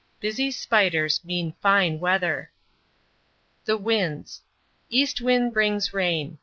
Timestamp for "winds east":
3.77-5.21